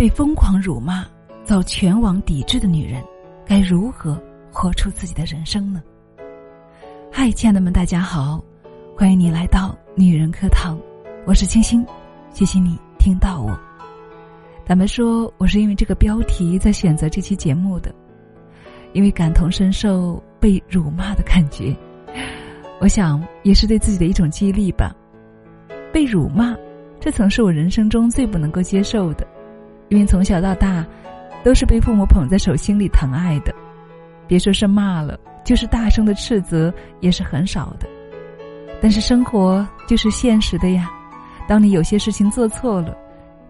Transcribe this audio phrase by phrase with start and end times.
[0.00, 1.04] 被疯狂辱骂、
[1.44, 3.04] 遭全网抵制的女人，
[3.44, 4.18] 该如何
[4.50, 5.82] 活出自己的人生呢？
[7.12, 8.42] 嗨，亲爱的们，大家好，
[8.96, 10.80] 欢迎你来到女人课堂，
[11.26, 11.84] 我是清新，
[12.30, 13.54] 谢谢你听到我。
[14.64, 17.94] 咱们说，我是因为这个标题在选择这期节目的，
[18.94, 21.76] 因为感同身受被辱骂的感觉，
[22.80, 24.96] 我想也是对自己的一种激励吧。
[25.92, 26.56] 被辱骂，
[26.98, 29.26] 这曾是我人生中最不能够接受的，
[29.90, 30.86] 因为从小到大，
[31.44, 33.54] 都是被父母捧在手心里疼爱的，
[34.26, 37.86] 别说是骂了，就是大声的斥责也是很少的。
[38.80, 40.88] 但是生活就是现实的呀，
[41.46, 42.96] 当你有些事情做错了，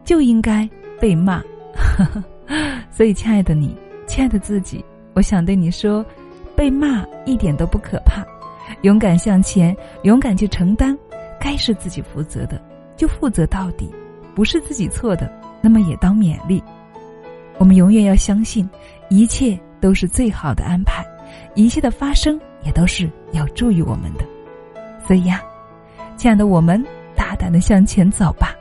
[0.02, 1.40] 就应该被骂。
[2.90, 3.76] 所以，亲爱的你，
[4.06, 4.84] 亲爱的自己，
[5.14, 6.04] 我想对你说，
[6.56, 8.24] 被骂一点都不可怕，
[8.82, 10.96] 勇敢向前，勇敢去承担。
[11.38, 12.60] 该是自己负责的，
[12.96, 13.86] 就负责到底；
[14.34, 16.62] 不是自己错的，那么也当勉励。
[17.58, 18.68] 我们永远要相信，
[19.08, 21.04] 一切都是最好的安排，
[21.54, 24.24] 一切的发生也都是要助于我们的。
[25.06, 25.42] 所以呀，
[26.16, 26.82] 亲爱的，我们
[27.14, 28.54] 大胆的向前走吧，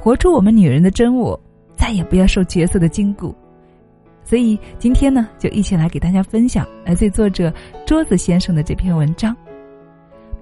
[0.00, 1.38] 活出我们女人的真我，
[1.76, 3.34] 再也不要受角色的禁锢。
[4.24, 7.52] 所以今天呢，就一起来给大家分享来自作者
[7.86, 9.36] 桌子先生的这篇文章：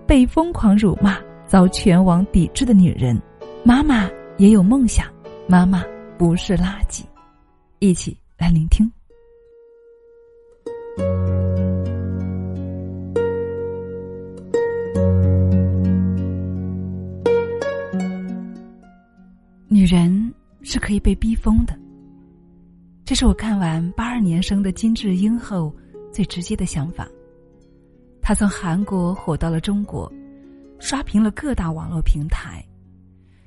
[0.07, 1.17] 被疯狂辱骂。
[1.49, 3.19] 遭全网抵制的女人，
[3.65, 5.07] 妈妈也有梦想，
[5.47, 5.83] 妈妈
[6.19, 7.05] 不是垃圾，
[7.79, 8.91] 一起来聆听。
[19.69, 21.79] 女人是可以被逼疯的，
[23.05, 25.73] 这是我看完八二年生的金智英后
[26.13, 27.09] 最直接的想法。
[28.21, 30.13] 她从韩国火到了中国。
[30.81, 32.65] 刷屏了各大网络平台。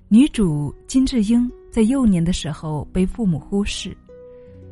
[0.09, 3.95] 女主金智英在幼年的时候被父母忽视，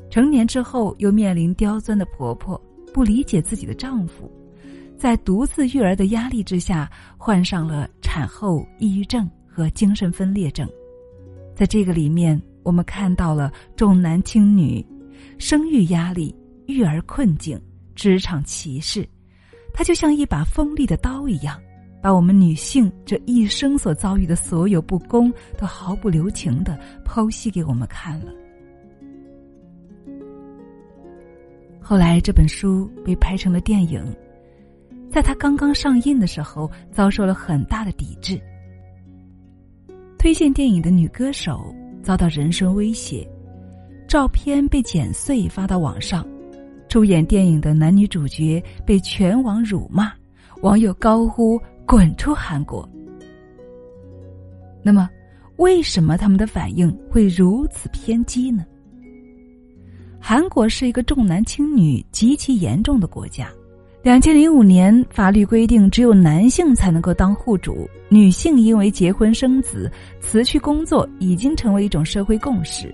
[0.09, 2.62] 成年之后又面临刁钻的婆婆，
[2.94, 4.29] 不理解自己的丈夫，
[4.97, 10.68] 在独自育儿的压力之下，患上了产后抑郁症和精神分裂症。
[11.56, 14.85] 在这个里面，我们看到了重男轻女、
[15.38, 16.35] 生育压力、
[16.68, 17.59] 育儿困境、
[17.96, 19.07] 职场歧视，
[19.73, 21.57] 它就像一把锋利的刀一样。
[22.01, 28.31] 把我们女性这一生所遭遇的所有不公，都毫不留情的剖析给我们看了。
[31.81, 34.01] 后来这本书被拍成了电影，
[35.09, 38.39] 在它刚刚上映的时候，遭受了很大的抵制。
[40.17, 41.73] 推荐电影的女歌手
[42.03, 43.27] 遭到人身威胁，
[44.07, 46.25] 照片被剪碎发到网上，
[46.87, 50.13] 出演电影的男女主角被全网辱骂，
[50.61, 51.59] 网友高呼。
[51.89, 52.88] 滚出韩国！
[54.83, 55.09] 那么，
[55.55, 58.63] 为什么他们的反应会如此偏激呢？
[60.19, 63.49] 韩国是一个重男轻女极其严重的国家。
[64.03, 69.91] 两千零五年，法律规定只有男性才能够当户主，女性因为结婚生子
[70.22, 72.94] 辞去工作已经成为一种社会共识。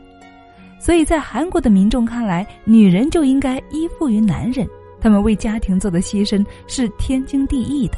[0.79, 4.65] 所以在韩国的民众看来，女人就应该依附于男人，
[5.01, 7.97] 他们为家庭做的牺牲是天经地义的。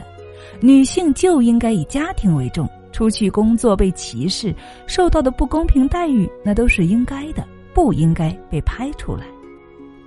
[0.59, 4.53] 女性就应该以家庭为重，出去工作被歧视，
[4.87, 9.25] 受到的不公平待遇，那都是应该的，不应该被拍出来。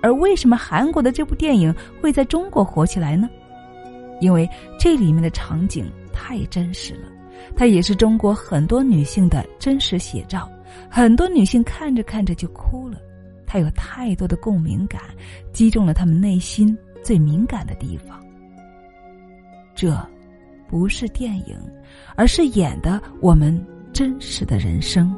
[0.01, 3.29] 而为什么韩国的这部电影会在中国火起来呢？
[4.19, 4.49] 因为
[4.79, 7.07] 这里面的场景太真实了，
[7.55, 10.49] 它也是中国很多女性的真实写照。
[10.89, 12.97] 很多女性看着看着就哭了，
[13.45, 15.01] 它有太多的共鸣感，
[15.53, 18.19] 击中了她们内心最敏感的地方。
[19.73, 19.95] 这。
[20.71, 21.55] 不是电影，
[22.15, 23.53] 而是演的我们
[23.91, 25.13] 真实的人生。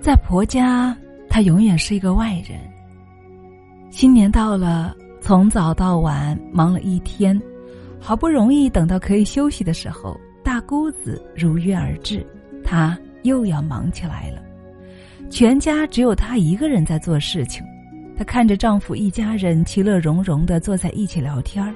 [0.00, 0.96] 在婆家，
[1.28, 2.58] 她永远是一个外人。
[3.90, 7.38] 新年到了，从早到晚忙了一天，
[8.00, 12.26] 好不容易等到可以休息的时候，大姑子如约而至，
[12.64, 14.40] 她又要忙起来了。
[15.28, 17.62] 全家只有她一个人在做事情，
[18.16, 21.74] 她看着丈夫一家人其乐融融的坐在一起聊天儿。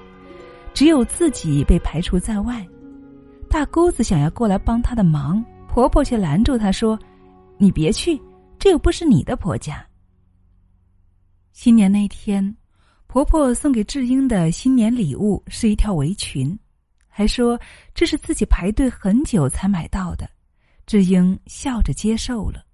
[0.75, 2.67] 只有自己被排除在外，
[3.49, 6.99] 大姑子想要过来帮她的忙，婆婆却拦住她说
[7.57, 8.21] ：“你别去，
[8.59, 9.87] 这又不是你的婆家。”
[11.55, 12.57] 新年那天，
[13.07, 16.59] 婆婆送给智英的新年礼物是一条围裙，
[17.07, 17.57] 还说
[17.95, 20.29] 这是自己排队很久才买到的。
[20.87, 22.65] 智英笑着接受了。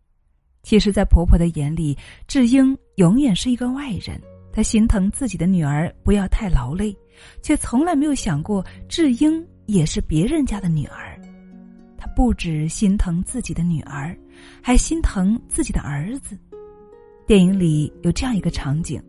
[0.62, 4.18] 其实，在婆婆的眼里，智英永远是一个外人。
[4.62, 6.96] 心疼自己的女儿不要太劳累。
[7.42, 11.20] 却从来没有想过，智英也是别人家的女儿，
[11.98, 14.16] 她不止心疼自己的女儿，
[14.62, 16.34] 还心疼自己的儿子。
[17.26, 19.02] 电影里有这样一个场景：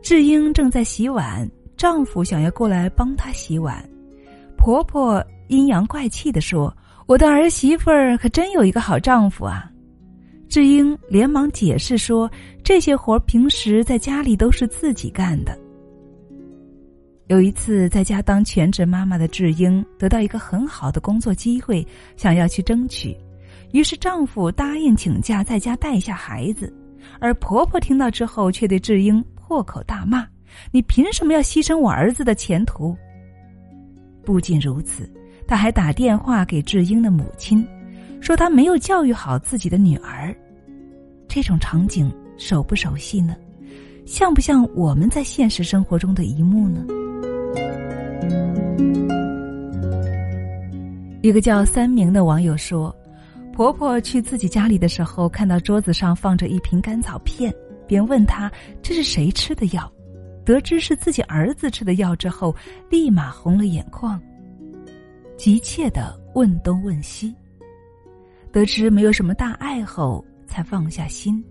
[0.00, 1.46] 智英正在洗碗，
[1.76, 3.86] 丈夫想要过来帮她洗碗，
[4.56, 6.74] 婆婆阴阳怪气的说
[7.06, 9.70] ：“我的儿媳妇儿可真有一个好丈夫啊！”
[10.48, 12.30] 智英连忙解释说
[12.64, 15.56] ：“这些活平时在家里都是自己干的。”
[17.28, 23.16] 有一次，在家当全职妈妈的智英得到一个很好的工作机会，想要去争取，
[23.72, 26.72] 于是丈夫答应请假在家带一下孩子，
[27.20, 30.26] 而婆婆听到之后却对智英破口大骂
[30.70, 32.94] ：“你凭什么要牺牲我儿子的前途？”
[34.24, 35.10] 不仅如此，
[35.46, 37.66] 她还打电话给智英的母亲，
[38.20, 40.34] 说她没有教育好自己的女儿。
[41.26, 43.36] 这种场景熟不熟悉呢？
[44.06, 46.84] 像不像我们在现实生活中的一幕呢？
[51.22, 52.94] 一个叫三明的网友说
[53.54, 57.50] ：“婆婆去自己家里的时候，看到桌子上放着一瓶甘草片，
[57.86, 58.52] 便问她
[58.82, 59.90] 这是谁吃的药。
[60.44, 62.54] 得知是自己儿子吃的药之后，
[62.90, 64.20] 立马红了眼眶，
[65.38, 67.34] 急切的问东问西。
[68.52, 71.42] 得知没有什么大碍后，才放下心。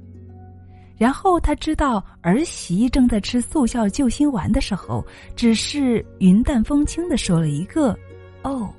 [1.03, 5.05] 然后他知道儿媳正在吃速效救心丸的时候，
[5.35, 7.93] 只是云淡风轻的说了一个
[8.43, 8.73] ‘哦’。”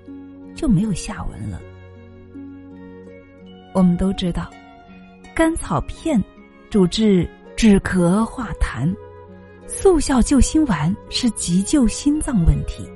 [0.57, 1.61] 就没有下文了。
[3.75, 4.51] 我们都知道，
[5.35, 6.19] 甘草片
[6.71, 8.91] 主治止咳化痰，
[9.67, 12.89] 速效救心丸是急救心脏问题，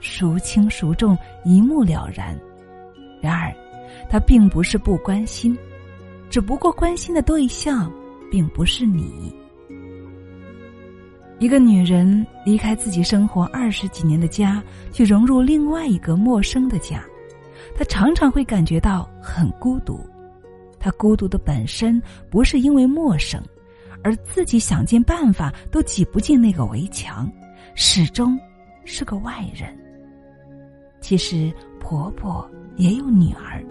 [0.00, 2.36] 孰轻孰重一目了然。
[3.22, 3.54] 然而，
[4.10, 5.56] 他并不是不关心，
[6.28, 7.88] 只不过关心的对象
[8.34, 9.32] 并不是你。
[11.38, 14.60] 一个女人离开自己生活二十几年的家，
[14.90, 17.00] 去融入另外一个陌生的家，
[17.76, 20.04] 她常常会感觉到很孤独。
[20.80, 23.40] 她孤独的本身不是因为陌生，
[24.02, 27.30] 而自己想尽办法都挤不进那个围墙，
[27.76, 28.36] 始终
[28.84, 29.78] 是个外人。
[31.00, 33.64] 其实婆婆也有女儿，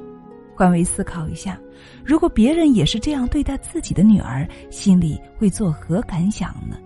[0.55, 1.59] 换位思考一下，
[2.05, 6.77] 如果别人也是这样对待自己的女儿，心里会作何感想呢？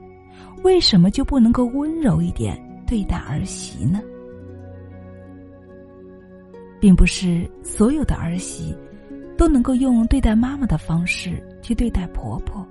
[0.64, 4.02] 为什么就不能够温柔一点对待儿媳呢？
[6.80, 8.76] 并不是所有的儿媳
[9.36, 12.66] 都能够用对待妈妈的方式去对待婆婆，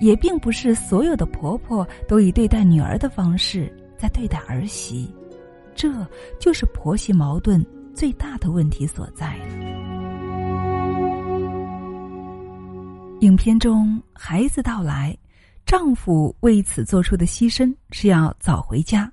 [0.00, 5.12] 也并不是所有的婆婆都以对待女儿的方式在对待儿媳，
[5.74, 5.88] 这
[6.38, 9.93] 就是婆媳矛盾最大的问题所在了
[13.20, 15.16] 影片中，孩子到来。
[15.64, 19.10] 丈夫为此做出的牺牲是要早回家，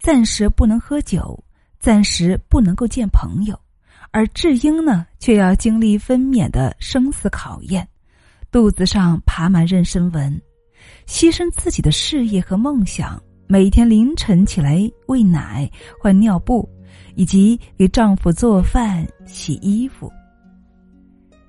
[0.00, 1.38] 暂时不能喝酒，
[1.78, 3.56] 暂时不能够见朋友，
[4.10, 7.86] 而智英呢，却要经历分娩的生死考验，
[8.50, 10.42] 肚子上爬满妊娠纹，
[11.06, 15.70] 牺牲自己的事业和梦想，每天凌晨起来喂奶、
[16.00, 16.68] 换尿布，
[17.14, 20.12] 以及给丈夫做饭、洗衣服。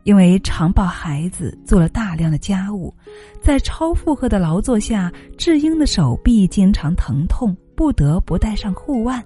[0.03, 2.93] 因为常抱孩子，做了大量的家务，
[3.41, 9.23] 在超负荷的劳作下，智英的手臂经常疼痛，不得不戴上护腕。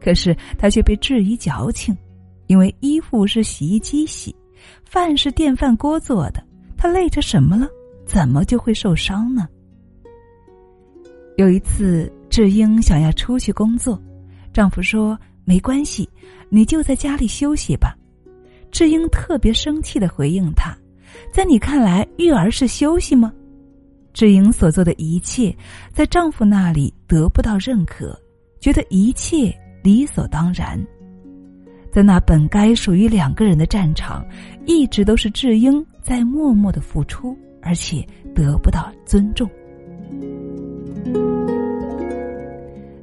[0.00, 1.96] 可是她却被质疑矫情，
[2.46, 4.34] 因为衣服是洗衣机洗，
[4.84, 6.42] 饭是电饭锅做的，
[6.76, 7.68] 她累着什么了？
[8.06, 9.48] 怎么就会受伤呢？
[11.36, 14.00] 有一次，智英想要出去工作，
[14.52, 16.08] 丈夫说：“没关系，
[16.48, 17.96] 你就在家里休息吧。”
[18.74, 20.76] 智英特别生气的回应他
[21.32, 23.32] ：“在你看来，育儿是休息吗？”
[24.12, 25.54] 智英所做的一切，
[25.92, 28.20] 在丈夫那里得不到认可，
[28.58, 30.76] 觉得一切理所当然。
[31.92, 34.26] 在那本该属于两个人的战场，
[34.66, 38.04] 一直都是智英在默默的付出，而且
[38.34, 39.48] 得不到尊重。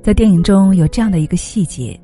[0.03, 1.97] 在电影中有这样的一个细节。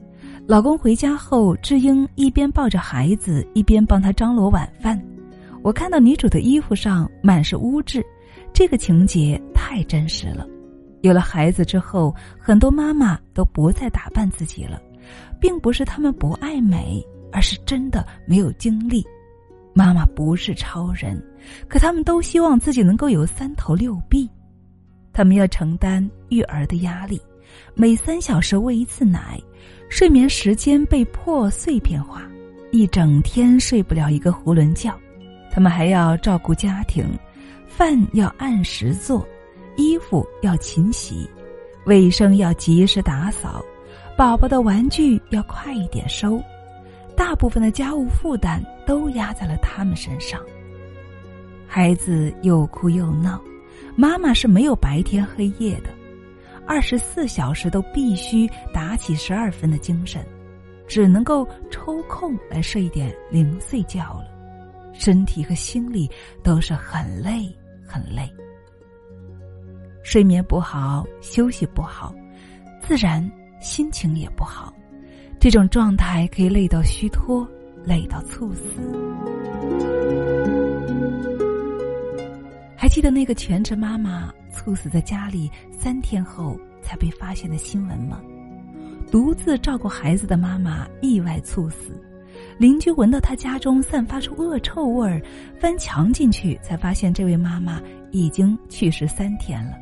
[0.47, 4.97] 老公回家后，智英一边抱着孩子，一边帮他张罗晚饭。
[5.61, 8.01] 我看到女主的衣服上满是污渍，
[8.53, 10.47] 这个情节太真实了。
[11.01, 14.81] 有了孩子之后，很多妈妈都不再打扮自己了，
[15.37, 19.05] 并不是她们不爱美，而是真的没有精力。
[19.73, 21.21] 妈妈不是超人，
[21.67, 24.29] 可他们都希望自己能够有三头六臂。
[25.11, 27.21] 他们要承担育儿的压力，
[27.73, 29.39] 每三小时喂一次奶。
[29.89, 32.21] 睡眠时间被破碎片化，
[32.71, 34.93] 一整天睡不了一个囫囵觉。
[35.49, 37.05] 他们还要照顾家庭，
[37.69, 39.25] 饭要按时做，
[39.77, 41.25] 衣服要勤洗，
[41.85, 43.63] 卫生要及时打扫，
[44.17, 46.37] 宝宝的玩具要快一点收。
[47.15, 50.41] 大部分的家务负担都压在了他们身上。
[51.65, 53.41] 孩子又哭又闹，
[53.95, 55.89] 妈妈是没有白天黑夜的，
[56.67, 60.23] 二十四小时都必须打起十二分的精神，
[60.85, 64.25] 只能够抽空来睡一点零碎觉了，
[64.93, 66.09] 身体和心理
[66.43, 67.49] 都是很累
[67.87, 68.29] 很累。
[70.03, 72.13] 睡眠不好，休息不好，
[72.81, 73.27] 自然
[73.61, 74.73] 心情也不好。
[75.39, 77.47] 这种状态可以累到虚脱，
[77.85, 79.36] 累到猝死。
[82.79, 88.21] 还记得那个全职妈妈猝死在家里三天后才被发现的新闻吗？
[89.11, 91.99] 独自照顾孩子的妈妈意外猝死，
[92.59, 95.19] 邻居闻到她家中散发出恶臭味儿，
[95.59, 97.81] 翻墙进去才发现这位妈妈
[98.11, 99.75] 已经去世三天了，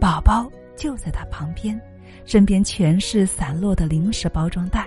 [0.00, 1.80] 宝宝就在她旁边。
[2.24, 4.84] 身边全是散落的零食包装袋，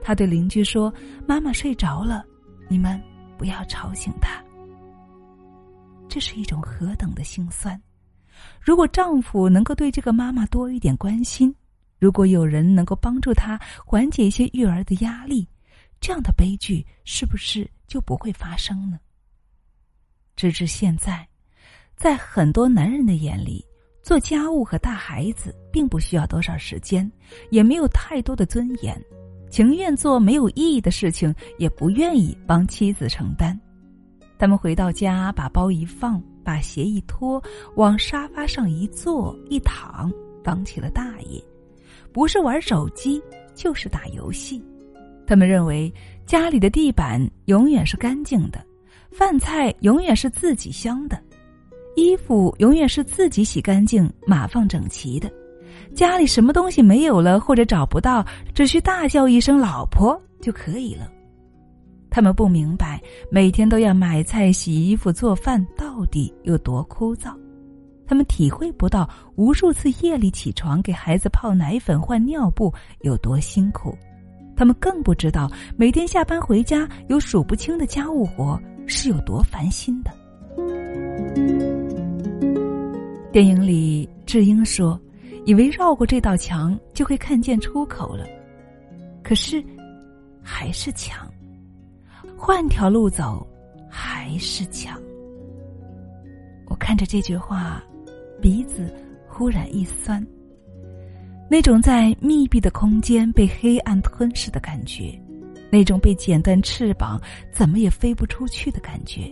[0.00, 0.92] 他对邻居说
[1.28, 2.24] ：“妈妈睡着了，
[2.68, 2.98] 你们
[3.36, 4.42] 不要吵醒她。”
[6.10, 7.80] 这是一种何等的心酸！
[8.60, 11.54] 如果丈夫能够对这个妈妈多一点关心，
[12.00, 15.48] 如果有人能够帮助她缓解一些育儿的压力，
[16.00, 18.98] 这样的悲剧是不是就不会发生呢？
[20.34, 21.26] 直至现在，
[21.96, 23.64] 在很多男人的眼里。
[24.02, 27.08] 做家务和带孩子并不需要多少时间，
[27.50, 28.98] 也没有太多的尊严，
[29.50, 33.60] 情愿做没有意义的事情，也不愿意帮妻子承担。
[34.40, 37.40] 他们回到家，把包一放，把鞋一脱，
[37.76, 40.10] 往沙发上一坐一躺，
[40.42, 41.38] 当起了大爷，
[42.10, 43.22] 不是玩手机，
[43.54, 44.64] 就是打游戏。
[45.26, 45.92] 他们认为
[46.24, 48.64] 家里的地板永远是干净的，
[49.10, 51.20] 饭菜永远是自己香的。
[51.94, 55.30] 衣服永远是自己洗干净、码放整齐的，
[55.94, 61.12] 家里什么东西没有了或者找不到，只需大叫一声“老婆”就可以了。
[62.10, 63.00] 他们不明白，
[63.30, 67.32] 每天都要买菜、洗衣服、做饭到底有多枯燥，
[68.06, 73.96] 他们体会不到无数次夜里起床给孩子泡奶粉、换尿布有多辛苦，
[74.56, 80.10] 他们更不知道每天下班回家有数不清的家务活是有多烦心的。
[83.32, 85.00] 电影里，智英说
[85.46, 88.26] ：“以为绕过这道墙就会看见出口了，
[89.22, 89.64] 可是
[90.42, 91.30] 还是墙。
[92.42, 93.46] 换条路走，
[93.86, 94.98] 还是墙。”
[96.66, 97.84] 我看着这句话，
[98.40, 98.90] 鼻子
[99.28, 100.26] 忽然一酸。
[101.50, 105.12] 那种在密闭的空间被黑暗吞噬的感觉，
[105.70, 107.20] 那种被剪断翅膀
[107.52, 109.30] 怎么也飞不出去的感觉。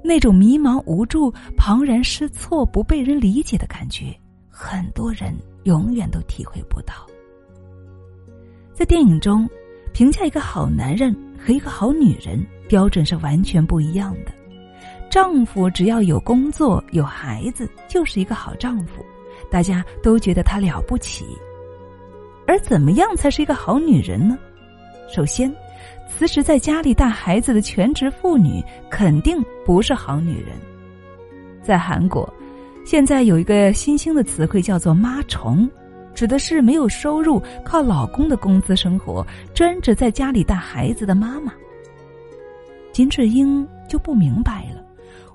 [0.00, 4.16] 那种迷茫无助、茫然失措、不被人理解的感觉，
[4.48, 5.34] 很多人
[5.64, 6.94] 永远都体会不到。
[8.72, 9.50] 在电影中，
[9.92, 11.12] 评价一个好男人
[11.46, 14.32] 和一个好女人标准是完全不一样的。
[15.08, 19.06] 丈夫只要有工作、有孩子，就是一个好丈夫，
[19.48, 21.24] 大家都觉得他了不起。
[22.48, 24.36] 而怎么样才是一个好女人呢？
[25.08, 25.54] 首先。
[26.08, 30.56] 辞职在家里带孩子的全职妇女肯定不是好女人。
[31.62, 32.32] 在韩国，
[32.86, 35.68] 现在有一个新兴的词汇叫做“妈虫”，
[36.16, 41.52] 指的是没有收入、靠老公的工资生活、专职在家里带孩子的妈妈。
[42.90, 44.82] 金智英就不明白了，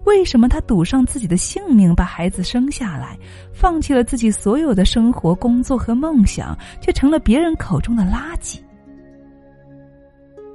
[0.06, 3.16] 为什么她赌上自己的性命把孩子生下来，
[3.54, 8.60] 放弃了自己所有的生活、工作和梦想，却成了别人口中的垃圾。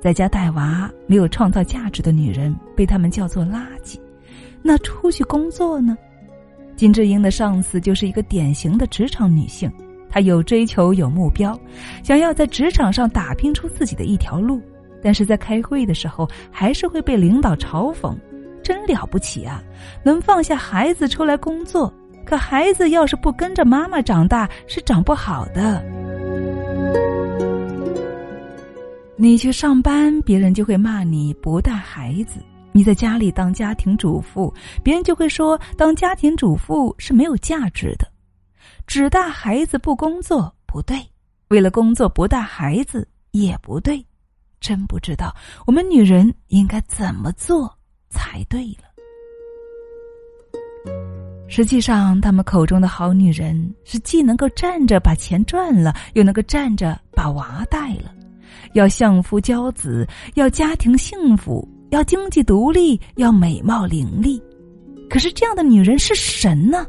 [0.01, 3.99] 在家带娃没有创造价值的女人被他们叫做垃圾，
[4.63, 5.97] 那出去工作呢？
[6.77, 9.73] 金智英的上司就是一个典型的职场女性，
[10.09, 11.59] 他有追求有目标，
[12.03, 14.61] 想要在职场上打拼出自己的一条路，
[15.03, 18.17] 但是在开会的时候还是会被领导嘲讽，
[18.63, 19.63] 真了不起啊！
[20.03, 21.93] 能放下孩子出来工作，
[22.25, 25.85] 可孩子要是不跟着妈妈长大是长不好的。
[29.19, 32.39] 你去上班，别人就会骂你不带孩子；
[32.73, 38.07] 你在家里当家庭主妇，别人就会说当家庭主妇是没有价值的。
[38.87, 40.97] 只带孩子不工作不对，
[41.49, 44.05] 为了工作不带孩子也不对。
[44.59, 45.35] 真不知道
[45.67, 47.73] 我们女人应该怎么做
[48.09, 48.87] 才对了。
[51.49, 58.13] 实际上，他们口中的好女人是既能够站着把钱赚了，又能够站着把娃带了。
[58.73, 64.43] 要相夫教子，要家庭幸福，要经济独立，要美貌伶俐。
[65.09, 66.85] 可是这样的女人是神呢？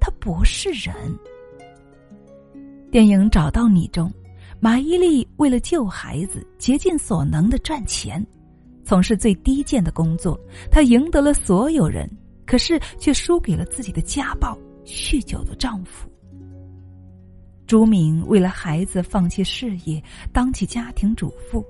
[0.00, 0.92] 她不是人。
[2.92, 4.12] 电影《找到你》中，
[4.60, 8.22] 马伊琍为了救孩子，竭尽所能的赚钱，
[8.84, 10.38] 从事最低贱的工作。
[10.70, 12.06] 她赢得了所有人，
[12.44, 16.06] 可是却输给了自己的家暴、酗酒的丈夫。
[17.66, 21.64] 朱敏为了孩子放弃事业，当起家庭主妇，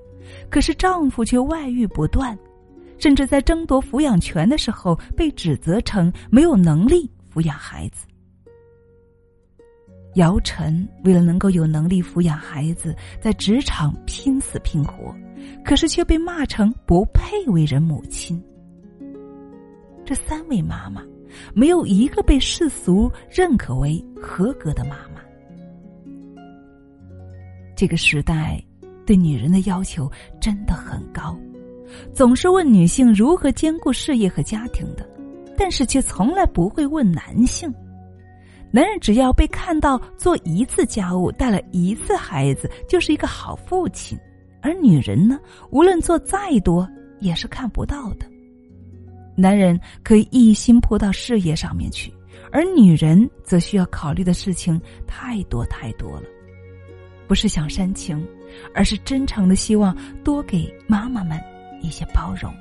[0.49, 2.37] 可是丈夫却外遇不断，
[2.99, 8.05] 甚至在争夺抚养权的时候被指责成没有能力抚养孩子。
[10.15, 15.13] 姚晨为了能够有能力抚养孩子，在职场拼死拼活，
[15.65, 18.41] 可是却被骂成不配为人母亲。
[20.05, 21.01] 这三位妈妈，
[21.53, 25.21] 没有一个被世俗认可为合格的妈妈。
[27.75, 28.63] 这个时代
[29.05, 31.35] 对女人的要求真的很高，
[32.13, 35.09] 总是问女性如何兼顾事业和家庭的，
[35.57, 37.73] 但是却从来不会问男性。
[38.75, 44.17] 男人只要被看到做一次家务、带了一次孩子，就是一个好父亲；
[44.63, 45.39] 而女人呢，
[45.69, 46.89] 无论做再多，
[47.19, 48.25] 也是看不到的。
[49.35, 52.11] 男人可以一心扑到事业上面去，
[52.51, 56.23] 而女人则需要考虑的事情太多太多了。
[57.27, 58.27] 不是想煽情，
[58.73, 61.39] 而是真诚的希望多给妈妈们
[61.79, 62.51] 一些包容，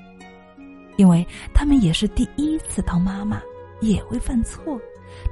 [0.99, 3.41] 因为他们也是第一次当妈妈，
[3.81, 4.79] 也会犯错。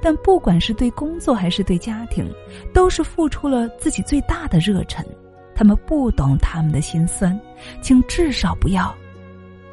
[0.01, 2.29] 但不管是对工作还是对家庭，
[2.73, 5.05] 都是付出了自己最大的热忱。
[5.53, 7.39] 他们不懂他们的心酸，
[7.81, 8.93] 请至少不要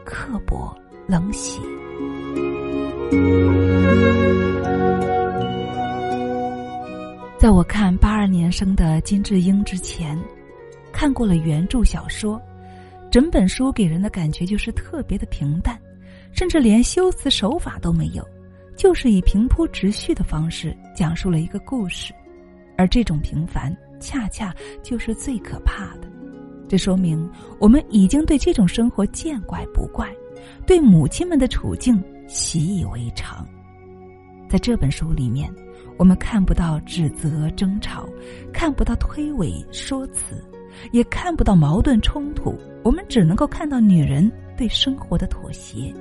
[0.04, 1.60] 刻薄冷血。
[7.38, 10.18] 在我看八二年生的金智英之前，
[10.92, 12.38] 看过了原著小说，
[13.10, 15.78] 整本书给人的感觉就是特别的平淡，
[16.32, 18.22] 甚至连修辞手法都没有。
[18.78, 22.14] 就是以平铺直叙的方式讲述了一个故事，
[22.76, 24.54] 而这种平凡恰恰
[24.84, 26.08] 就是最可怕的。
[26.68, 30.08] 这说明我们已经对这种生活见怪不怪，
[30.64, 33.44] 对母亲们的处境习以为常。
[34.48, 35.52] 在这本书里面，
[35.96, 38.08] 我们看不到指责争吵，
[38.52, 40.42] 看不到推诿说辞，
[40.92, 45.92] 也看不到矛盾冲突，我们只能够看到女人对生活的妥协。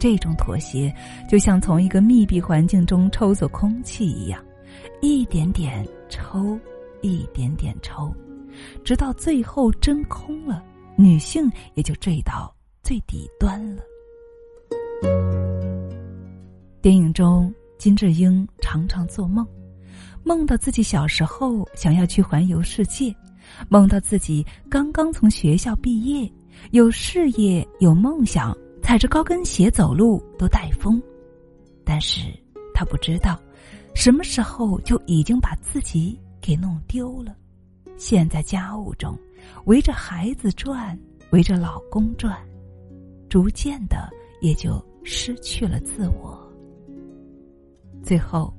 [0.00, 0.92] 这种妥协，
[1.28, 4.42] 就像从一个密闭环境中抽走空气一样，
[5.02, 6.58] 一点点抽，
[7.02, 8.10] 一点点抽，
[8.82, 10.64] 直到最后真空了，
[10.96, 13.82] 女性也就坠到最底端了。
[16.80, 19.46] 电影中，金智英常常做梦，
[20.24, 23.14] 梦到自己小时候想要去环游世界，
[23.68, 26.32] 梦到自己刚刚从学校毕业，
[26.70, 28.56] 有事业，有梦想。
[28.90, 31.00] 踩着高跟鞋走路都带风，
[31.84, 32.22] 但是
[32.74, 33.40] 他不知道，
[33.94, 37.36] 什么时候就已经把自己给弄丢了。
[37.96, 39.16] 现在家务中，
[39.66, 40.98] 围着孩子转，
[41.30, 42.36] 围着老公转，
[43.28, 46.36] 逐渐的也就失去了自我。
[48.02, 48.52] 最后，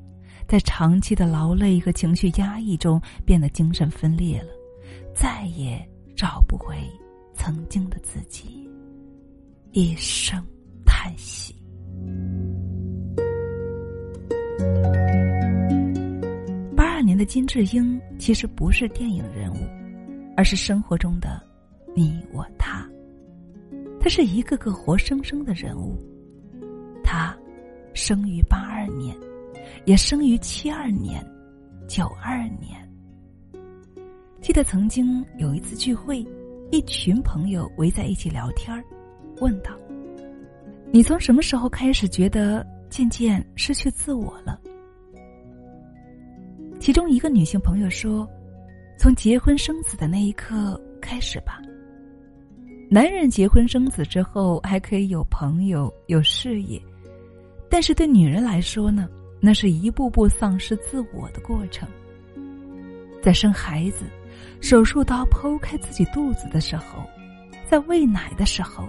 [0.48, 4.54] 在长期的劳累和情绪压抑中，变得精神分裂了，
[5.13, 6.78] 再也找不回
[7.34, 8.65] 曾经的自己。
[9.73, 10.38] 一声
[10.86, 11.55] 叹息。
[16.75, 19.65] 八二年的金智英其实不是电影人物，
[20.36, 21.41] 而是生活中的
[21.95, 22.86] 你我他。
[23.97, 25.97] 他是一个个活生生的人物。
[27.01, 27.34] 他
[27.93, 29.15] 生于八二年，
[29.86, 31.25] 也生于七二年、
[31.88, 32.77] 九二年。
[34.41, 36.25] 记得曾经有一次聚会，
[36.71, 38.84] 一群朋友围在一起聊天儿。
[39.41, 39.71] 问道
[40.93, 44.58] ：“你从什么时候开始觉得渐渐失去自我了？”
[46.80, 48.30] 其中一个女性朋友说
[48.99, 51.60] ：“从结婚生子的那一刻开始吧。
[52.88, 56.80] 男人结婚生子之后还可以有朋友、有事业，
[57.67, 61.89] 但是对女人来说呢，那是一步步丧失自我的过程。
[63.23, 64.06] 在生孩子、
[64.60, 67.04] 手术刀剖开自己肚子的时候，
[67.65, 68.88] 在喂奶的时候。”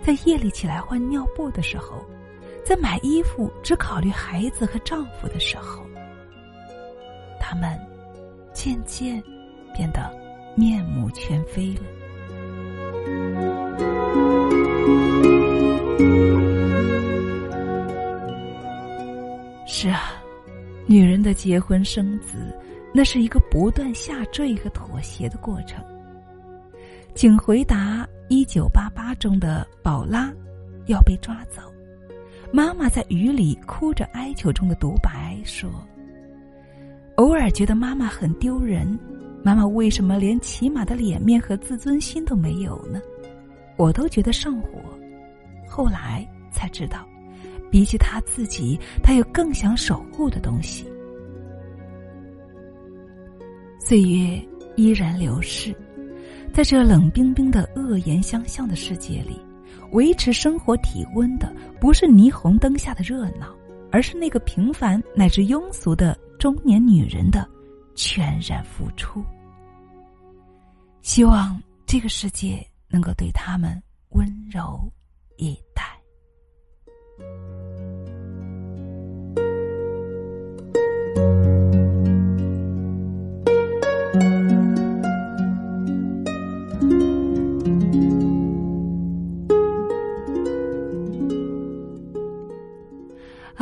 [0.00, 2.04] 在夜里起来换尿布的时候，
[2.64, 5.84] 在买衣服只考虑孩子和丈夫的时候，
[7.38, 7.78] 他们
[8.52, 9.22] 渐渐
[9.74, 10.10] 变得
[10.56, 11.80] 面目全非了。
[19.66, 20.22] 是啊，
[20.86, 22.56] 女人的结婚生子，
[22.92, 25.82] 那是一个不断下坠和妥协的过程。
[27.14, 28.06] 请回答。
[28.32, 30.32] 一九八八中的宝拉
[30.86, 31.60] 要被抓走，
[32.50, 35.70] 妈妈在雨里哭着哀求中的独白说
[37.16, 38.98] ：“偶尔觉得妈妈很丢人，
[39.44, 43.02] 妈妈为什么连起码的脸面和自尊心都没有呢？
[43.76, 44.80] 我都觉得上火。
[45.68, 47.06] 后来才知道，
[47.70, 50.90] 比起他自己，他有更想守护的东西。
[53.78, 54.42] 岁月
[54.74, 55.76] 依然流逝，
[56.52, 59.40] 在这冷冰冰的恶言相向的世界里，
[59.92, 63.56] 维持生活体温的不是霓虹灯下的热闹，
[63.90, 67.48] 而是那个平凡乃至庸俗的中年女人的
[67.94, 69.24] 全然付出。
[71.00, 74.92] 希望这个世界能够对他们温柔
[75.38, 75.82] 以待。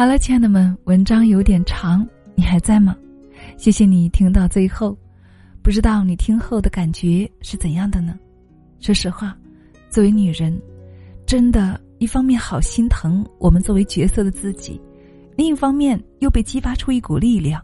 [0.01, 2.97] 好了，亲爱的们，文章有点长，你还在吗？
[3.59, 4.97] 谢谢你听到最后。
[5.63, 8.19] 不知道你听后的感觉是怎样的呢？
[8.79, 9.37] 说实话，
[9.91, 10.59] 作为女人，
[11.27, 14.81] 真的，一方面好心疼我们作为角色的自己，
[15.37, 17.63] 另一方面又被激发出一股力量。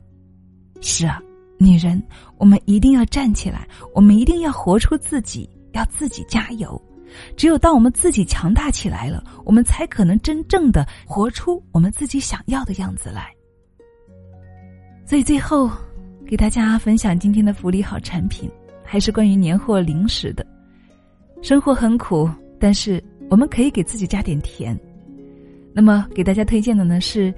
[0.82, 1.18] 是啊，
[1.58, 2.02] 女人，
[2.36, 6.78] 我们一定要站起来，我们一定要活出自己，要自己加油。
[7.36, 13.32] 只有当我们自己强大起来了，我们才可能真正的活出我们自己想要的样子来。
[15.04, 15.70] 所以最后。
[16.28, 18.50] 给大家分享今天的福利好产品，
[18.82, 20.44] 还是关于年货零食的。
[21.40, 24.76] 生活很苦，但是我们可以给自己加点甜。
[25.72, 27.32] 那么给大家推荐的呢是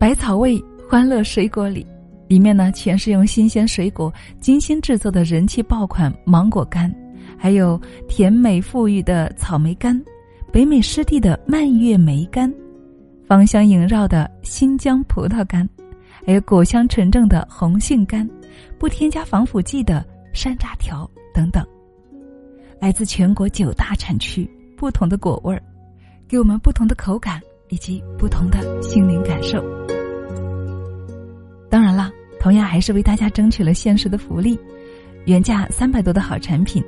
[0.00, 1.86] 百草味欢乐水果里，
[2.26, 6.92] 里面呢全是用新鲜水果精心制作的人气爆款芒果干，
[7.38, 10.00] 还有甜美馥郁的草莓干，
[10.52, 12.52] 北美湿地的蔓越莓干，
[13.26, 15.68] 芳香萦绕的新疆葡萄干。
[16.26, 18.28] 还有果香纯正的红杏干，
[18.78, 21.62] 不添加防腐剂的山楂条等等，
[22.80, 25.62] 来自全国九大产区，不同的果味儿，
[26.26, 29.62] 给我们不同的口感以及不同的心灵感受。
[31.68, 34.58] 当然了，同样还是为大家争取了限时的福利，
[35.26, 36.82] 原价三百多的好产品，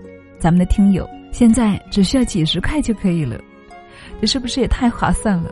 [0.46, 3.36] 咱们的听友现在只需要几十块就可以了，
[4.20, 5.50] 这是不是也太划算了？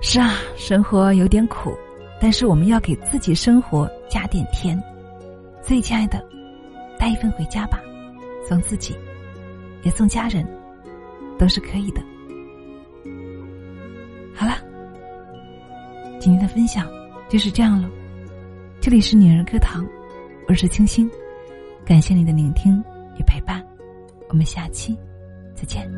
[0.00, 1.76] 是啊，生活有点苦。
[2.20, 4.80] 但是我们要给自己生活加点甜，
[5.60, 6.24] 所以亲爱的，
[6.96, 7.80] 带一份回家吧，
[8.48, 8.94] 送自己，
[9.82, 10.46] 也送家人，
[11.36, 12.00] 都是可以的。
[14.32, 14.58] 好了，
[16.20, 16.88] 今天的分享
[17.28, 17.90] 就是这样了。
[18.80, 19.84] 这里是女人课堂，
[20.46, 21.10] 我是清新，
[21.84, 22.80] 感谢你的聆听
[23.18, 23.64] 与陪伴，
[24.28, 24.96] 我们下期
[25.54, 25.90] 再见。